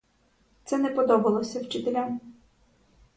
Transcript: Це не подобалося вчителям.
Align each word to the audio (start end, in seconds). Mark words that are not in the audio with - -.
Це 0.63 0.77
не 0.77 0.89
подобалося 0.89 1.59
вчителям. 1.59 2.19